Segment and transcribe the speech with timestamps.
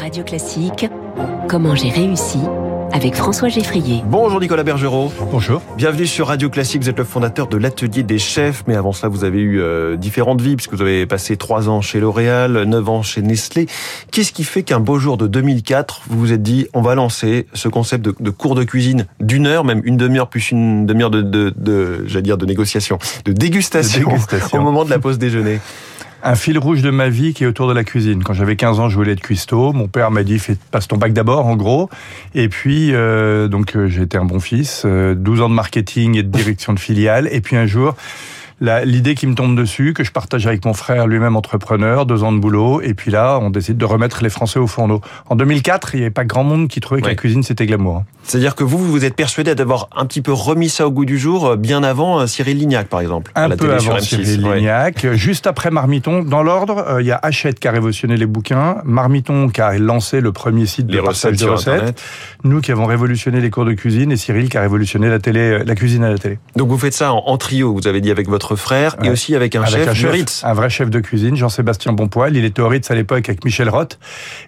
[0.00, 0.86] Radio Classique,
[1.48, 2.38] comment j'ai réussi
[2.92, 4.02] avec François Geffrier.
[4.06, 5.12] Bonjour Nicolas Bergerot.
[5.30, 5.62] Bonjour.
[5.76, 6.82] Bienvenue sur Radio Classique.
[6.82, 9.96] Vous êtes le fondateur de l'Atelier des chefs, mais avant cela, vous avez eu euh,
[9.96, 13.66] différentes vies, puisque vous avez passé trois ans chez L'Oréal, neuf ans chez Nestlé.
[14.10, 17.46] Qu'est-ce qui fait qu'un beau jour de 2004, vous vous êtes dit, on va lancer
[17.54, 21.10] ce concept de, de cours de cuisine d'une heure, même une demi-heure plus une demi-heure
[21.10, 24.58] de, de, de j'allais dire de négociation, de dégustation, De dégustation.
[24.60, 25.60] au moment de la pause déjeuner?
[26.24, 28.22] Un fil rouge de ma vie qui est autour de la cuisine.
[28.22, 29.72] Quand j'avais 15 ans, je voulais être cuistot.
[29.72, 31.90] Mon père m'a dit fais, passe ton bac d'abord, en gros.
[32.36, 34.84] Et puis, euh, donc, euh, j'ai été un bon fils.
[34.84, 37.28] Euh, 12 ans de marketing et de direction de filiale.
[37.32, 37.96] Et puis un jour,
[38.84, 42.32] l'idée qui me tombe dessus, que je partage avec mon frère, lui-même entrepreneur, deux ans
[42.32, 42.80] de boulot.
[42.82, 45.00] Et puis là, on décide de remettre les Français au fourneau.
[45.28, 47.96] En 2004, il n'y avait pas grand monde qui trouvait que la cuisine, c'était glamour.
[47.98, 48.04] hein.
[48.24, 51.04] C'est-à-dire que vous, vous vous êtes persuadé d'avoir un petit peu remis ça au goût
[51.04, 53.90] du jour, euh, bien avant euh, Cyril Lignac, par exemple, à la peu télé sur
[53.90, 54.04] avant M6.
[54.04, 54.56] Cyril Ouais.
[54.58, 55.06] Lignac.
[55.14, 58.76] Juste après Marmiton, dans l'ordre, euh, il y a Hachette qui a révolutionné les bouquins,
[58.84, 62.02] Marmiton qui a lancé le premier site Les de recettes partage de recettes, Internet.
[62.44, 65.40] nous qui avons révolutionné les cours de cuisine et Cyril qui a révolutionné la télé,
[65.40, 66.38] euh, la cuisine à la télé.
[66.54, 69.10] Donc vous faites ça en, en trio, vous avez dit avec votre frère et Ouais.
[69.10, 72.36] aussi avec un Avec chef, un vrai chef de cuisine, Jean-Sébastien Bonpoil.
[72.36, 73.98] Il était au Ritz à l'époque avec Michel Roth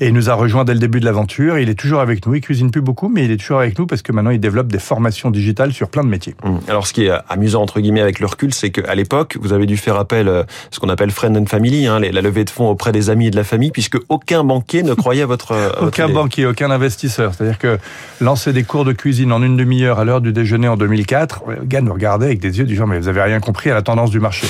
[0.00, 1.58] et il nous a rejoint dès le début de l'aventure.
[1.58, 2.34] Il est toujours avec nous.
[2.34, 4.68] Il cuisine plus beaucoup, mais il est toujours avec nous parce que maintenant il développe
[4.68, 6.34] des formations digitales sur plein de métiers.
[6.44, 6.60] Hum.
[6.68, 9.66] Alors ce qui est amusant entre guillemets avec le recul, c'est qu'à l'époque, vous avez
[9.66, 12.68] dû faire appel à ce qu'on appelle friend and family, hein, la levée de fonds
[12.68, 15.82] auprès des amis et de la famille, puisque aucun banquier ne croyait à votre, à
[15.82, 17.32] Aucun banquier, aucun investisseur.
[17.34, 17.78] C'est-à-dire que
[18.20, 21.64] lancer des cours de cuisine en une demi-heure à l'heure du déjeuner en 2004, le
[21.64, 23.79] gars nous regardait avec des yeux du genre, mais vous avez rien compris à la
[23.82, 24.46] tendance du marché.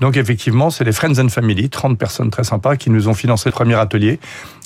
[0.00, 3.48] Donc effectivement, c'est les Friends and Family, 30 personnes très sympas qui nous ont financé
[3.48, 4.18] le premier atelier.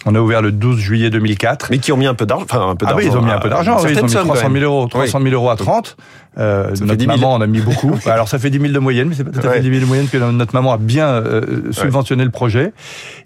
[0.06, 1.69] On a ouvert le 12 juillet 2004.
[1.70, 3.06] Mais qui ont mis un peu d'argent, enfin un peu Ah d'argent.
[3.08, 4.52] oui, ils ont mis un peu d'argent, oui, ils ont mis somme, 300 quand 000
[4.52, 4.62] même.
[4.64, 5.96] euros, 300 000 euros à 30.
[6.36, 7.16] Euh, notre 10 000.
[7.16, 7.92] maman en a mis beaucoup.
[8.06, 9.56] Alors ça fait 10 000 de moyenne, mais c'est pas tout à Ouais.
[9.58, 12.72] fait 10 000 de moyenne que notre maman a bien euh, subventionné le projet.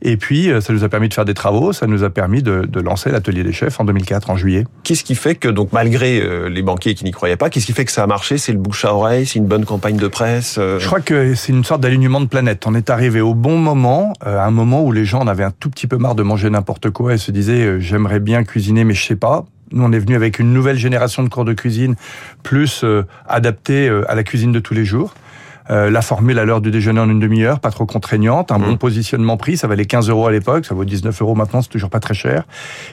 [0.02, 2.42] Et puis euh, ça nous a permis de faire des travaux, ça nous a permis
[2.42, 4.66] de, de lancer l'atelier des chefs en 2004, en juillet.
[4.84, 7.72] Qu'est-ce qui fait que, donc malgré euh, les banquiers qui n'y croyaient pas, qu'est-ce qui
[7.72, 8.36] fait que ça a marché?
[8.36, 11.34] C'est le bouche à oreille, c'est une bonne campagne de presse euh, Je crois que
[11.34, 12.64] c'est une sorte d'alignement de planète.
[12.66, 15.44] On est arrivé au bon moment, euh, à un moment où les gens en avaient
[15.44, 18.44] un tout petit peu marre de manger n'importe quoi et se disaient euh, j'aimerais bien
[18.44, 19.44] cuisiner mais je sais pas.
[19.70, 21.94] Nous, on est venu avec une nouvelle génération de cours de cuisine,
[22.42, 25.14] plus euh, adaptée euh, à la cuisine de tous les jours.
[25.70, 28.76] Euh, la formule à l'heure du déjeuner en une demi-heure, pas trop contraignante, un bon
[28.78, 31.90] positionnement prix, ça valait 15 euros à l'époque, ça vaut 19 euros maintenant, c'est toujours
[31.90, 32.44] pas très cher.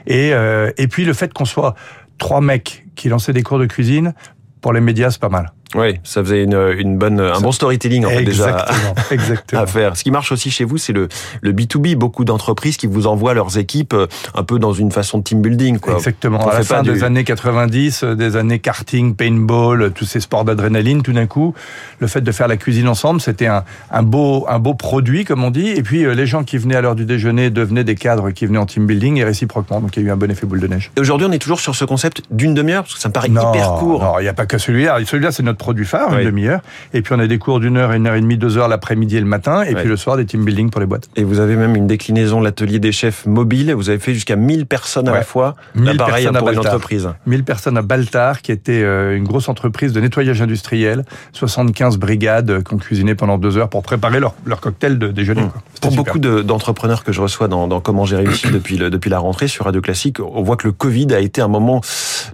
[0.08, 1.76] Et, euh, et puis le fait qu'on soit
[2.18, 4.14] trois mecs qui lançaient des cours de cuisine,
[4.60, 5.54] pour les médias, c'est pas mal.
[5.74, 8.66] Oui, ça faisait une, une bonne, un bon storytelling en fait déjà
[9.12, 9.98] exactement, à faire.
[9.98, 11.10] Ce qui marche aussi chez vous, c'est le,
[11.42, 11.96] le B2B.
[11.96, 15.42] Beaucoup d'entreprises qui vous envoient leurs équipes euh, un peu dans une façon de team
[15.42, 15.80] building.
[15.80, 15.96] Quoi.
[15.96, 16.40] Exactement.
[16.46, 20.06] On à la fin du- des années 90, euh, des années karting, paintball, euh, tous
[20.06, 21.54] ces sports d'adrénaline, tout d'un coup,
[22.00, 25.44] le fait de faire la cuisine ensemble, c'était un, un beau, un beau produit, comme
[25.44, 25.70] on dit.
[25.70, 28.60] Et puis, les gens qui venaient à l'heure du déjeuner devenaient des cadres qui venaient
[28.60, 29.82] en team building et réciproquement.
[29.82, 30.92] Donc, il y a eu un bon effet boule de neige.
[30.96, 33.30] Et aujourd'hui, on est toujours sur ce concept d'une demi-heure, parce que ça me paraît
[33.30, 34.04] hyper court.
[34.04, 35.00] Non, il n'y a pas que celui-là.
[35.06, 36.20] Celui-là, c'est notre produit phare, Oui.
[36.20, 36.62] une demi-heure.
[36.94, 39.18] Et puis, on a des cours d'une heure, une heure et demie, deux heures l'après-midi
[39.18, 39.64] et le matin.
[39.64, 41.10] Et puis, le soir, des team building pour les boîtes.
[41.16, 43.74] Et vous avez même une déclinaison, l'atelier des chefs mobile.
[43.74, 45.18] Vous avez fait jusqu'à 1000 personnes à Ouais.
[45.20, 45.56] la fois.
[45.76, 46.74] 1000 Là, pareil, personnes à pour une Baltar.
[46.74, 47.10] entreprise.
[47.26, 52.50] 1000 personnes à Baltar, qui était euh, une grosse entreprise de nettoyage industriel, 75 brigades
[52.50, 55.42] euh, qui ont cuisiné pendant deux heures pour préparer leur, leur cocktail de déjeuner.
[55.44, 55.52] Mmh.
[55.82, 56.04] Pour super.
[56.04, 59.20] beaucoup de- d'entrepreneurs que je reçois dans, dans Comment j'ai réussi depuis, le, depuis la
[59.20, 61.82] rentrée sur Radio Classique, on voit que le Covid a été un moment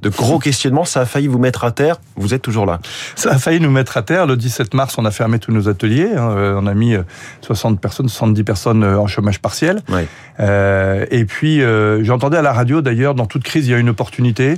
[0.01, 0.85] de gros questionnements.
[0.85, 1.97] Ça a failli vous mettre à terre.
[2.15, 2.79] Vous êtes toujours là.
[3.15, 4.25] Ça a failli nous mettre à terre.
[4.25, 6.09] Le 17 mars, on a fermé tous nos ateliers.
[6.15, 6.31] hein.
[6.37, 7.03] Euh, On a mis euh,
[7.41, 9.81] 60 personnes, 70 personnes euh, en chômage partiel.
[9.89, 10.07] Ouais.
[10.39, 13.77] Euh, et puis, euh, j'entendais à la radio, d'ailleurs, dans toute crise, il y a
[13.77, 14.55] une opportunité.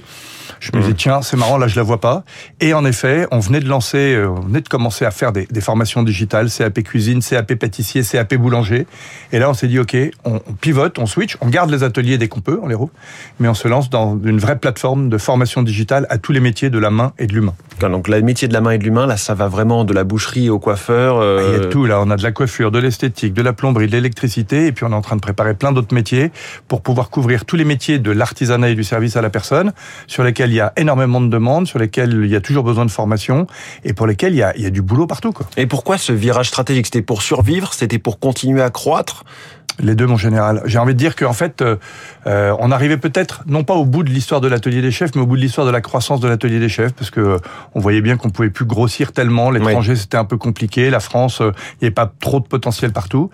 [0.63, 2.24] Je me disais, tiens, c'est marrant, là, je la vois pas.
[2.62, 5.46] Et en effet, on venait de lancer, euh, on venait de commencer à faire des,
[5.51, 8.88] des formations digitales, CAP cuisine, CAP pâtissier, CAP boulanger.
[9.34, 12.18] Et là, on s'est dit, OK, on, on pivote, on switch, on garde les ateliers
[12.18, 12.94] dès qu'on peut, on les rouvre,
[13.41, 16.69] mais on se lance dans une vraie plateforme de formation digitale à tous les métiers
[16.69, 17.56] de la main et de l'humain.
[17.81, 20.06] Donc, le métier de la main et de l'humain, là, ça va vraiment de la
[20.06, 21.18] boucherie au coiffeur.
[21.18, 23.41] Ah, Il y euh, a tout là, on a de la coiffure, de l'esthétique, de
[23.41, 26.31] la plomberie, de l'électricité, et puis on est en train de préparer plein d'autres métiers
[26.69, 29.73] pour pouvoir couvrir tous les métiers de l'artisanat et du service à la personne,
[30.08, 32.85] sur lesquels il y a énormément de demandes, sur lesquels il y a toujours besoin
[32.85, 33.47] de formation,
[33.84, 35.34] et pour lesquels il y a, du boulot partout.
[35.58, 36.85] Et pourquoi ce virage stratégique?
[36.85, 37.73] C'était pour survivre?
[37.73, 39.23] C'était pour continuer à croître?
[39.81, 40.61] Les deux, mon général.
[40.66, 41.78] J'ai envie de dire qu'en fait, euh,
[42.28, 45.22] euh, on arrivait peut-être non pas au bout de l'histoire de l'atelier des chefs, mais
[45.22, 47.37] au bout de l'histoire de la croissance de l'atelier des chefs, parce que euh,
[47.73, 49.49] on voyait bien qu'on pouvait plus grossir tellement.
[49.52, 50.90] L'étranger, c'était un peu compliqué.
[50.90, 53.29] La France, euh, il n'y avait pas trop de potentiel partout.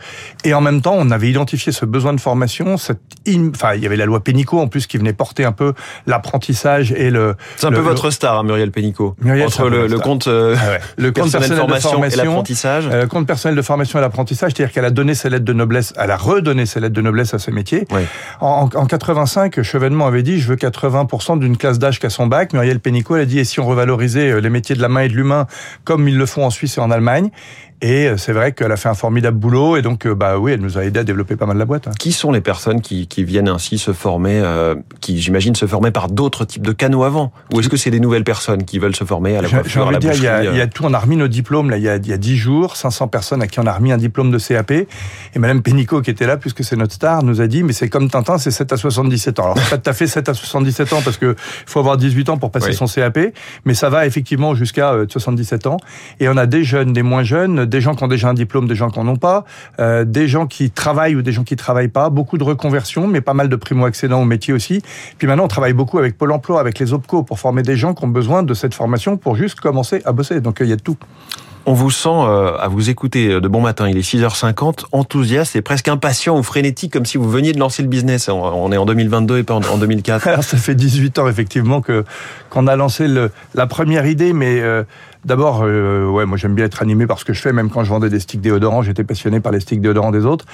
[0.45, 2.77] Et en même temps, on avait identifié ce besoin de formation.
[2.77, 5.51] Cette im- Enfin, il y avait la loi Pénicaud en plus qui venait porter un
[5.51, 5.74] peu
[6.07, 7.36] l'apprentissage et le.
[7.57, 9.15] C'est un le- peu le- votre star, hein, Muriel Pénicaud.
[9.21, 10.80] Muriel, Entre un peu le, le compte euh, Ah ouais.
[10.97, 12.89] Le compte personnel de personnel de formation, et formation l'apprentissage.
[12.91, 15.94] euh, compte personnel de formation et l'apprentissage, c'est-à-dire qu'elle a donné ses lettres de noblesse,
[15.97, 17.87] elle a redonner ses lettres de noblesse à ses métiers.
[18.39, 22.53] En, en, 85, Chevènement avait dit, je veux 80% d'une classe d'âge qu'à son bac.
[22.53, 25.01] Muriel Pénicaud, elle a dit, et si on revalorisait euh, les métiers de la main
[25.01, 25.47] et de l'humain
[25.83, 27.29] comme ils le font en Suisse et en Allemagne?
[27.81, 30.51] Et euh, c'est vrai qu'elle a fait un formidable boulot et donc euh, bah oui,
[30.51, 31.87] elle nous a aidé à développer pas mal la boîte.
[31.87, 31.91] Hein.
[31.97, 35.91] Qui sont les personnes qui, qui viennent ainsi se former, euh, qui j'imagine se former
[35.91, 37.31] par d'autres types de canaux avant?
[37.53, 39.91] Ou est-ce que c'est des nouvelles personnes qui veulent se former à la coiffure, à
[39.93, 41.77] la dire, il y, a, il y, a, tout, on a remis nos diplômes là,
[41.77, 43.93] il y a, il y a 10 jours, 500 personnes à qui on a remis
[43.93, 44.87] un diplôme de CAP et
[45.37, 48.09] Madame Pénicaud qui était là, puisque c'est notre star, nous a dit mais c'est comme
[48.09, 49.53] Tintin, c'est 7 à 77 ans.
[49.53, 51.35] Alors pas tout à fait 7 à 77 ans parce que
[51.65, 53.19] faut avoir 18 ans pour passer son CAP,
[53.63, 55.77] mais ça va effectivement jusqu'à 77 ans
[56.19, 58.68] et on a des jeunes, des moins jeunes, des gens qui ont déjà un diplôme
[58.68, 59.45] des gens qui n'en ont pas,
[59.80, 63.21] euh, des gens qui travaillent ou des gens qui travaillent pas, beaucoup de reconversions, mais
[63.21, 64.81] pas mal de primo-accédants au métier aussi.
[65.18, 67.94] Puis maintenant, on travaille beaucoup avec Pôle Emploi, avec les OPCO, pour former des gens
[67.94, 70.42] qui ont besoin de cette formation pour juste commencer à bosser.
[70.42, 70.98] Donc il y a de tout.
[71.66, 75.62] On vous sent euh, à vous écouter de bon matin, il est 6h50, enthousiaste et
[75.62, 78.30] presque impatient ou frénétique, comme si vous veniez de lancer le business.
[78.30, 80.27] On est en 2022 et pas en 2004.
[80.27, 82.06] Alors, ça fait 18 ans effectivement que
[82.50, 84.83] qu'on a lancé le, la première idée, mais euh,
[85.29, 87.53] D'abord, euh, ouais, moi j'aime bien être animé par ce que je fais.
[87.53, 90.45] Même quand je vendais des sticks déodorants, j'étais passionné par les sticks déodorants des autres.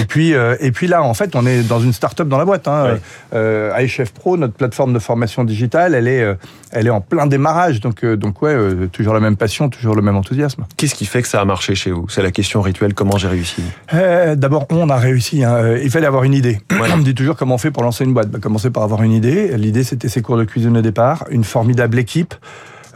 [0.00, 2.46] Et puis, euh, et puis là, en fait, on est dans une start-up dans la
[2.46, 2.66] boîte.
[2.66, 2.96] Hein.
[3.34, 6.26] Euh, iChef Pro, notre plateforme de formation digitale, elle est,
[6.70, 7.80] elle est en plein démarrage.
[7.80, 8.56] Donc, donc ouais,
[8.90, 10.64] toujours la même passion, toujours le même enthousiasme.
[10.78, 12.08] Qu'est-ce qui fait que ça a marché chez vous?
[12.08, 12.94] C'est la question rituelle.
[12.94, 13.62] Comment j'ai réussi?
[13.92, 15.44] D'abord, on a réussi.
[15.44, 15.76] Hein.
[15.82, 16.58] Il fallait avoir une idée.
[16.70, 18.30] On me dit toujours comment on fait pour lancer une boîte.
[18.30, 19.58] Bah, commencer par avoir une idée.
[19.58, 22.34] L'idée, c'était ses cours de cuisine au départ, une formidable équipe.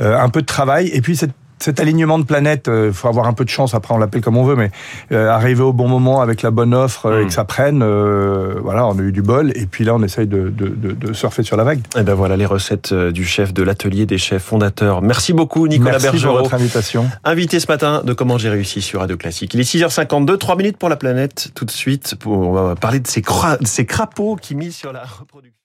[0.00, 3.08] Euh, un peu de travail, et puis cette cet alignement de planètes, il euh, faut
[3.08, 4.70] avoir un peu de chance, après on l'appelle comme on veut, mais
[5.10, 7.26] euh, arriver au bon moment avec la bonne offre et mm.
[7.28, 10.50] que ça prenne, voilà, on a eu du bol, et puis là on essaye de,
[10.50, 11.78] de, de, surfer sur la vague.
[11.78, 15.00] Et eh ben voilà les recettes du chef de l'atelier des chefs fondateurs.
[15.00, 16.34] Merci beaucoup Nicolas Merci Bergerot.
[16.34, 17.08] pour votre invitation.
[17.24, 19.54] Invité ce matin de Comment j'ai réussi sur Radio Classique.
[19.54, 23.00] Il est 6h52, 3 minutes pour la planète, tout de suite, pour, on va parler
[23.00, 23.22] de ces,
[23.64, 25.56] ces crapauds qui misent sur la reproduction.